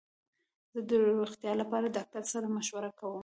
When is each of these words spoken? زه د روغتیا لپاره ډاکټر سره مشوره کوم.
زه 0.71 0.79
د 0.89 0.91
روغتیا 1.19 1.53
لپاره 1.61 1.93
ډاکټر 1.95 2.23
سره 2.33 2.53
مشوره 2.55 2.89
کوم. 2.99 3.19